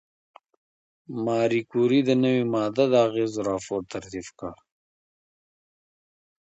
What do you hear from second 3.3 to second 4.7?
راپور ترتیب کړ.